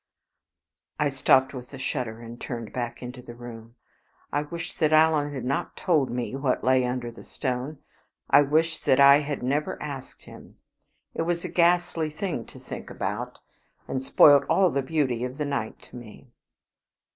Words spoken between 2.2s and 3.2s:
and turned back